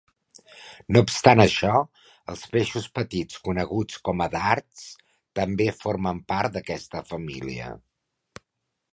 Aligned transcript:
No 0.95 1.01
obstant 1.07 1.41
això, 1.43 1.73
els 2.35 2.45
peixos 2.55 2.87
petits 2.99 3.41
coneguts 3.47 3.99
com 4.09 4.23
a 4.25 4.27
dards 4.35 4.87
també 5.41 5.67
formen 5.83 6.23
part 6.33 6.57
d'aquesta 6.57 7.03
família. 7.11 7.69